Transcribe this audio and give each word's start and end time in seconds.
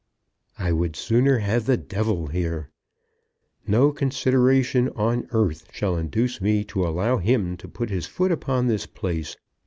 "I 0.57 0.71
would 0.71 0.95
sooner 0.95 1.37
have 1.37 1.67
the 1.67 1.77
devil 1.77 2.25
here. 2.25 2.71
No 3.67 3.91
consideration 3.91 4.89
on 4.95 5.27
earth 5.29 5.67
shall 5.71 5.95
induce 5.95 6.41
me 6.41 6.63
to 6.73 6.87
allow 6.87 7.17
him 7.17 7.55
to 7.57 7.67
put 7.67 7.91
his 7.91 8.07
foot 8.07 8.31
upon 8.31 8.65
this 8.65 8.87
place. 8.87 9.37